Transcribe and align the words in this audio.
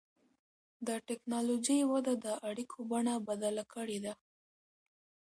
د 0.87 0.89
ټکنالوجۍ 1.07 1.79
وده 1.91 2.13
د 2.25 2.27
اړیکو 2.49 2.77
بڼه 2.91 3.13
بدله 3.27 3.63
کړې 3.73 3.99
ده. 4.05 4.13